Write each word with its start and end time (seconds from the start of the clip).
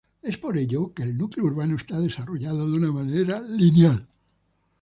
Es 0.23 0.35
por 0.39 0.57
ello 0.57 0.95
que 0.95 1.03
el 1.03 1.15
núcleo 1.15 1.45
urbano 1.45 1.75
está 1.75 1.99
desarrollado 1.99 2.65
de 2.67 2.75
una 2.75 2.91
manera 2.91 3.39
lineal. 3.39 4.07